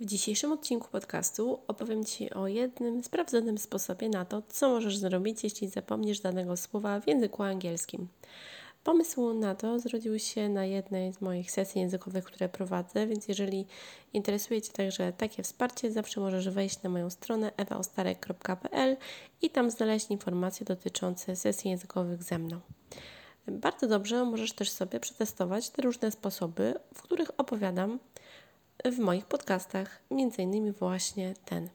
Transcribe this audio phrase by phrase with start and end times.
[0.00, 5.44] W dzisiejszym odcinku podcastu opowiem Ci o jednym sprawdzonym sposobie na to, co możesz zrobić,
[5.44, 8.08] jeśli zapomnisz danego słowa w języku angielskim.
[8.84, 13.66] Pomysł na to zrodził się na jednej z moich sesji językowych, które prowadzę, więc jeżeli
[14.12, 18.96] interesuje Cię także takie wsparcie, zawsze możesz wejść na moją stronę ewaostarek.pl
[19.42, 22.60] i tam znaleźć informacje dotyczące sesji językowych ze mną.
[23.48, 27.98] Bardzo dobrze możesz też sobie przetestować te różne sposoby, w których opowiadam
[28.84, 31.68] w moich podcastach, między innymi właśnie ten.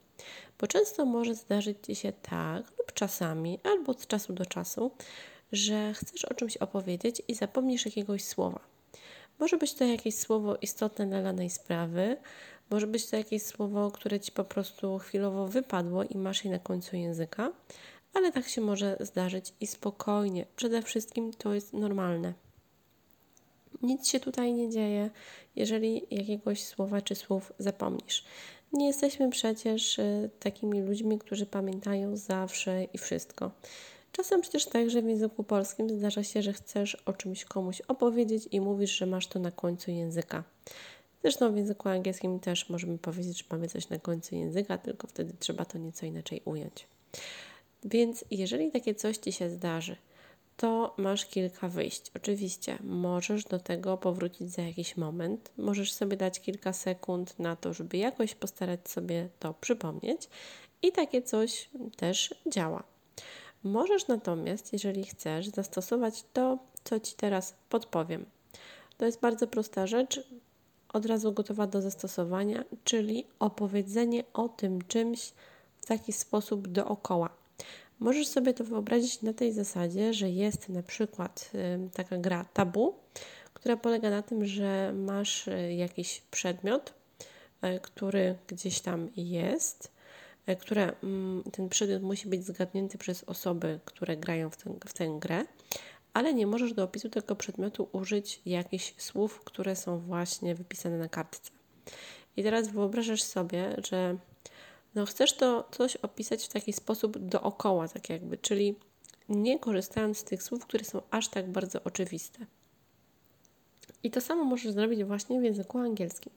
[0.60, 4.92] Bo często może zdarzyć Ci się tak, lub czasami, albo od czasu do czasu,
[5.52, 8.60] że chcesz o czymś opowiedzieć i zapomnisz jakiegoś słowa.
[9.40, 12.18] Może być to jakieś słowo istotne dla danej sprawy,
[12.70, 16.60] może być to jakieś słowo, które Ci po prostu chwilowo wypadło i masz je na
[16.60, 17.52] końcu języka,
[18.14, 20.46] ale tak się może zdarzyć i spokojnie.
[20.56, 22.34] Przede wszystkim to jest normalne.
[23.82, 25.10] Nic się tutaj nie dzieje,
[25.56, 28.26] jeżeli jakiegoś słowa czy słów zapomnisz.
[28.74, 33.52] Nie jesteśmy przecież y, takimi ludźmi, którzy pamiętają zawsze i wszystko.
[34.12, 38.62] Czasem przecież także w języku polskim zdarza się, że chcesz o czymś komuś opowiedzieć i
[38.62, 40.44] mówisz, że masz to na końcu języka.
[41.22, 45.34] Zresztą w języku angielskim też możemy powiedzieć, że mamy coś na końcu języka, tylko wtedy
[45.40, 46.88] trzeba to nieco inaczej ująć.
[47.84, 49.96] Więc jeżeli takie coś Ci się zdarzy,
[50.60, 52.12] to masz kilka wyjść.
[52.16, 57.74] Oczywiście możesz do tego powrócić za jakiś moment, możesz sobie dać kilka sekund na to,
[57.74, 60.30] żeby jakoś postarać sobie to przypomnieć
[60.82, 62.84] i takie coś też działa.
[63.64, 68.26] Możesz natomiast, jeżeli chcesz, zastosować to, co Ci teraz podpowiem.
[68.98, 70.22] To jest bardzo prosta rzecz,
[70.94, 75.34] od razu gotowa do zastosowania, czyli opowiedzenie o tym czymś
[75.82, 77.39] w taki sposób dookoła.
[78.00, 81.52] Możesz sobie to wyobrazić na tej zasadzie, że jest na przykład
[81.94, 82.96] taka gra tabu,
[83.60, 86.94] która polega na tym, że masz y, jakiś przedmiot,
[87.64, 89.92] y, który gdzieś tam jest,
[90.50, 94.94] y, które, mm, ten przedmiot musi być zgadnięty przez osoby, które grają w tę, w
[94.94, 95.46] tę grę,
[96.14, 101.10] ale nie możesz do opisu tego przedmiotu użyć jakichś słów, które są właśnie wypisane na
[101.10, 101.52] kartce.
[102.38, 104.18] I teraz wyobrażasz sobie, że
[104.96, 108.76] no chcesz to coś opisać w taki sposób dookoła, tak jakby, czyli
[109.30, 112.46] nie korzystając z tych słów, które są aż tak bardzo oczywiste.
[114.04, 116.32] I to samo możesz zrobić właśnie w języku angielskim.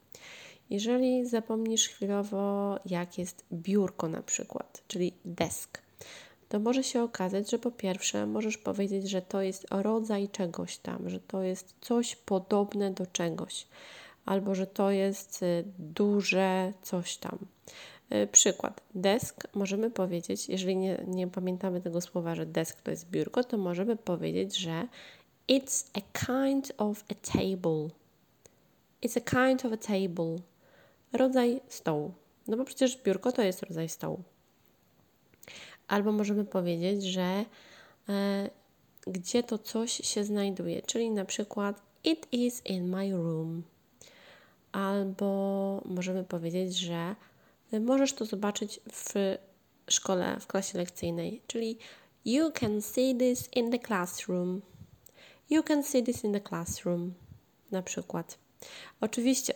[0.71, 5.83] Jeżeli zapomnisz chwilowo, jak jest biurko na przykład, czyli desk,
[6.49, 11.11] to może się okazać, że po pierwsze możesz powiedzieć, że to jest rodzaj czegoś tam,
[11.11, 13.67] że to jest coś podobne do czegoś,
[14.25, 17.39] albo że to jest y, duże coś tam.
[18.11, 18.81] E, przykład.
[18.95, 23.59] Desk możemy powiedzieć, jeżeli nie, nie pamiętamy tego słowa, że desk to jest biurko, to
[23.59, 24.89] możemy powiedzieć, że
[25.49, 27.89] it's a kind of a table.
[29.03, 30.37] It's a kind of a table.
[31.13, 32.13] Rodzaj stołu.
[32.49, 34.23] No bo przecież biurko to jest rodzaj stołu.
[35.89, 37.45] Albo możemy powiedzieć, że
[38.09, 38.51] e,
[39.07, 43.63] gdzie to coś się znajduje, czyli na przykład it is in my room.
[44.73, 47.15] Albo możemy powiedzieć, że
[47.81, 49.37] możesz to zobaczyć w
[49.91, 51.79] szkole, w klasie lekcyjnej, czyli
[52.25, 54.63] You can see this in the classroom.
[55.51, 57.15] You can see this in the classroom,
[57.71, 58.39] na przykład.
[59.01, 59.55] Oczywiście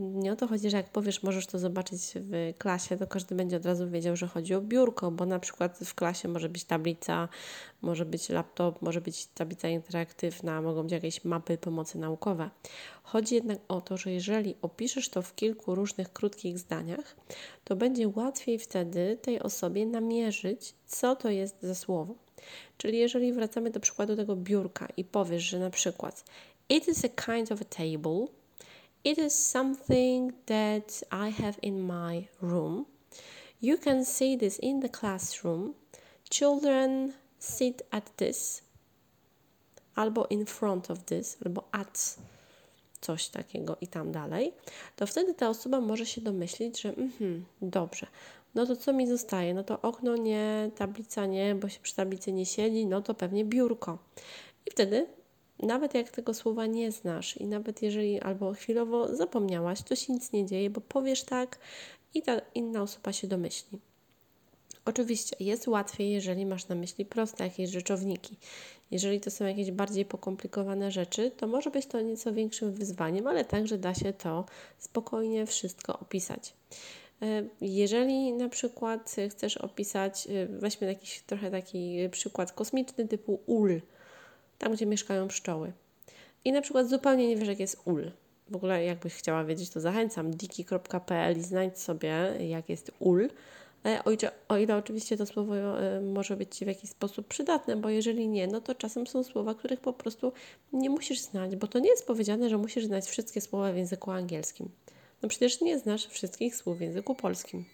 [0.00, 3.56] nie o to chodzi, że jak powiesz, możesz to zobaczyć w klasie, to każdy będzie
[3.56, 7.28] od razu wiedział, że chodzi o biurko, bo na przykład w klasie może być tablica,
[7.82, 12.50] może być laptop, może być tablica interaktywna, mogą być jakieś mapy pomocy naukowe.
[13.02, 17.16] Chodzi jednak o to, że jeżeli opiszesz to w kilku różnych krótkich zdaniach,
[17.64, 22.14] to będzie łatwiej wtedy tej osobie namierzyć, co to jest za słowo.
[22.78, 26.24] Czyli jeżeli wracamy do przykładu tego biurka i powiesz, że na przykład
[26.68, 28.26] It is a kind of a table,
[29.04, 32.86] It is something that I have in my room.
[33.60, 35.74] You can see this in the classroom.
[36.30, 38.62] Children sit at this,
[39.96, 42.16] albo in front of this, albo at
[43.00, 44.52] coś takiego i tam dalej,
[44.96, 48.06] to wtedy ta osoba może się domyślić, że mhm, dobrze,
[48.54, 49.54] no to co mi zostaje?
[49.54, 53.44] No to okno nie, tablica nie, bo się przy tablicy nie siedzi, no to pewnie
[53.44, 53.98] biurko.
[54.66, 55.06] I wtedy
[55.62, 60.32] nawet jak tego słowa nie znasz i nawet jeżeli albo chwilowo zapomniałaś, to się nic
[60.32, 61.58] nie dzieje, bo powiesz tak
[62.14, 63.78] i ta inna osoba się domyśli.
[64.84, 68.36] Oczywiście jest łatwiej, jeżeli masz na myśli proste jakieś rzeczowniki.
[68.90, 73.44] Jeżeli to są jakieś bardziej pokomplikowane rzeczy, to może być to nieco większym wyzwaniem, ale
[73.44, 74.44] także da się to
[74.78, 76.54] spokojnie wszystko opisać.
[77.22, 83.80] E, jeżeli na przykład chcesz opisać, e, weźmy jakiś trochę taki przykład kosmiczny typu ul,
[84.58, 85.72] tam gdzie mieszkają pszczoły.
[86.44, 88.10] I na przykład zupełnie nie wiesz, jak jest ul.
[88.50, 92.08] w ogóle jakbyś chciała wiedzieć, to zachęcam diki.pl i znajdź sobie,
[92.48, 93.28] jak jest ul.
[93.86, 97.28] E, o ile, o ile oczywiście to słowo e, może być Ci w jakiś sposób
[97.28, 100.32] przydatne, bo jeżeli nie, no to czasem są słowa, których po prostu
[100.72, 104.10] nie musisz znać, bo to nie jest powiedziane, że musisz znać wszystkie słowa w języku
[104.10, 104.68] angielskim.
[105.22, 107.64] No przecież nie znasz wszystkich słów w języku polskim.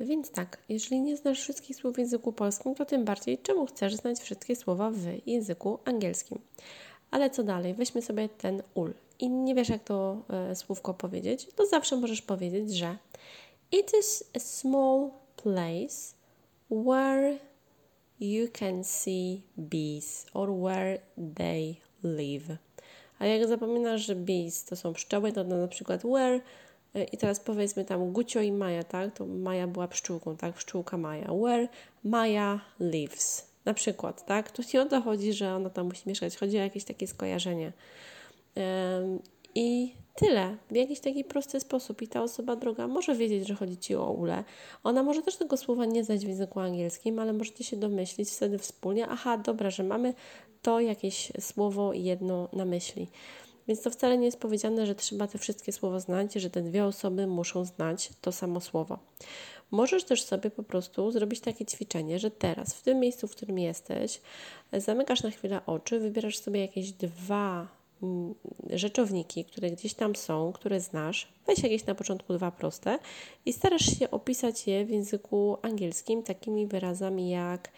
[0.00, 3.94] Więc tak, jeżeli nie znasz wszystkich słów w języku polskim, to tym bardziej czemu chcesz
[3.94, 6.38] znać wszystkie słowa w języku angielskim.
[7.10, 7.74] Ale co dalej?
[7.74, 12.22] Weźmy sobie ten ul i nie wiesz, jak to e, słówko powiedzieć, to zawsze możesz
[12.22, 12.96] powiedzieć, że
[13.72, 16.14] it is a small place
[16.70, 17.38] where
[18.20, 20.98] you can see bees or where
[21.34, 22.56] they live.
[23.18, 26.40] A jak zapominasz, że bees to są pszczoły, to na przykład where
[27.12, 29.14] i teraz powiedzmy tam Gucio i Maja, tak?
[29.14, 30.54] To Maja była pszczółką, tak?
[30.54, 31.28] Pszczółka Maja.
[31.42, 31.68] Where
[32.04, 33.54] Maja lives.
[33.64, 34.50] Na przykład, tak?
[34.50, 36.36] To nie o to chodzi, że ona tam musi mieszkać.
[36.36, 37.72] Chodzi o jakieś takie skojarzenie.
[39.54, 42.02] I tyle, w jakiś taki prosty sposób.
[42.02, 44.44] I ta osoba droga może wiedzieć, że chodzi Ci o ule.
[44.84, 48.58] Ona może też tego słowa nie znać w języku angielskim, ale możecie się domyślić wtedy
[48.58, 50.14] wspólnie, aha, dobra, że mamy
[50.62, 53.08] to jakieś słowo jedno na myśli.
[53.68, 56.84] Więc to wcale nie jest powiedziane, że trzeba te wszystkie słowa znać, że te dwie
[56.84, 58.98] osoby muszą znać to samo słowo.
[59.70, 63.58] Możesz też sobie po prostu zrobić takie ćwiczenie, że teraz, w tym miejscu, w którym
[63.58, 64.20] jesteś,
[64.72, 67.68] zamykasz na chwilę oczy, wybierasz sobie jakieś dwa
[68.02, 68.34] mm,
[68.70, 72.98] rzeczowniki, które gdzieś tam są, które znasz, weź jakieś na początku dwa proste
[73.46, 77.68] i starasz się opisać je w języku angielskim takimi wyrazami jak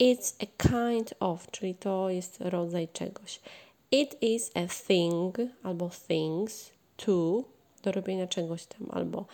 [0.00, 3.40] it's a kind of, czyli to jest rodzaj czegoś.
[3.90, 7.44] It is a thing albo things to
[7.82, 9.26] do robienia czegoś tam albo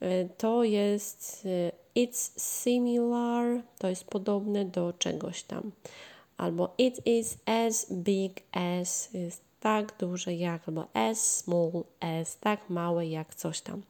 [0.00, 5.72] e, to jest e, it's similar, to jest podobne do czegoś tam.
[6.36, 12.70] Albo it is as big as, jest tak duże jak, albo as small as, tak
[12.70, 13.82] małe jak coś tam.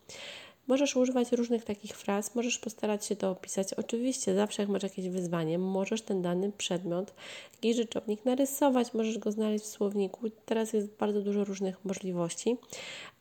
[0.73, 3.75] Możesz używać różnych takich fraz, możesz postarać się to opisać.
[3.75, 7.15] Oczywiście, zawsze jak masz jakieś wyzwanie, możesz ten dany przedmiot,
[7.53, 10.31] jakiś rzeczownik narysować, możesz go znaleźć w słowniku.
[10.47, 12.57] Teraz jest bardzo dużo różnych możliwości,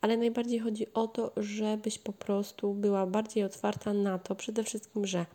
[0.02, 5.08] ale najbardziej chodzi o to, żebyś po prostu była bardziej otwarta na to, przede wszystkim,
[5.08, 5.26] że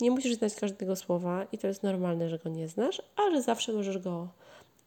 [0.00, 3.72] nie musisz znać każdego słowa i to jest normalne, że go nie znasz, ale zawsze
[3.72, 4.28] możesz go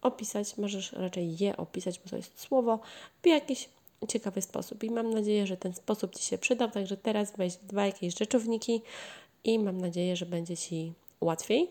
[0.02, 2.80] opisać, możesz raczej je opisać, bo to jest słowo,
[3.24, 3.70] w jakiś
[4.07, 4.83] ciekawy sposób.
[4.83, 6.71] I mam nadzieję, że ten sposób Ci się przydał.
[6.71, 8.81] Także teraz weź dwa jakieś rzeczowniki
[9.44, 11.69] i mam nadzieję, że będzie Ci łatwiej.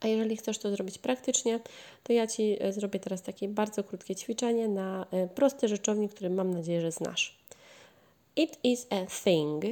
[0.00, 1.60] A jeżeli chcesz to zrobić praktycznie,
[2.02, 6.30] to ja Ci e, zrobię teraz takie bardzo krótkie ćwiczenie na e, prosty rzeczownik, który
[6.30, 7.38] mam nadzieję, że znasz.
[8.36, 9.64] It is a thing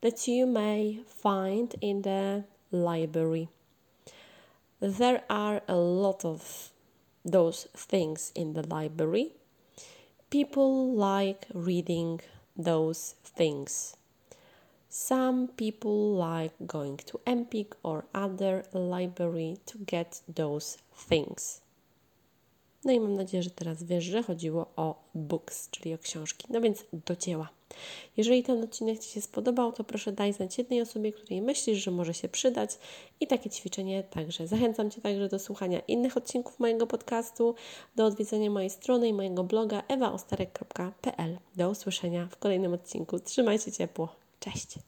[0.00, 2.42] that you may find in the
[2.72, 3.46] library.
[4.80, 6.70] There are a lot of
[7.32, 9.39] those things in the library.
[10.30, 12.20] People like reading
[12.56, 13.96] those things.
[14.88, 21.62] Some people like going to Empik or other library to get those things.
[22.84, 26.46] No i mam nadzieję, że teraz wiesz, że chodziło o books, czyli o książki.
[26.50, 27.48] No więc do dzieła.
[28.16, 31.90] Jeżeli ten odcinek Ci się spodobał, to proszę daj znać jednej osobie, której myślisz, że
[31.90, 32.78] może się przydać
[33.20, 34.46] i takie ćwiczenie także.
[34.46, 37.54] Zachęcam Cię także do słuchania innych odcinków mojego podcastu,
[37.96, 41.38] do odwiedzenia mojej strony i mojego bloga ewaostarek.pl.
[41.56, 43.18] Do usłyszenia w kolejnym odcinku.
[43.18, 44.08] Trzymaj się ciepło.
[44.40, 44.78] Cześć!